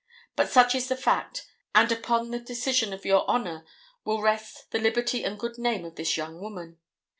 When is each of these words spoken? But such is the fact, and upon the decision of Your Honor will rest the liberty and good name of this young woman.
But 0.35 0.49
such 0.49 0.73
is 0.73 0.87
the 0.87 0.95
fact, 0.95 1.45
and 1.75 1.91
upon 1.91 2.31
the 2.31 2.39
decision 2.39 2.91
of 2.91 3.05
Your 3.05 3.23
Honor 3.29 3.67
will 4.03 4.19
rest 4.23 4.71
the 4.71 4.79
liberty 4.79 5.23
and 5.23 5.37
good 5.37 5.59
name 5.59 5.85
of 5.85 5.93
this 5.95 6.17
young 6.17 6.39
woman. 6.41 6.79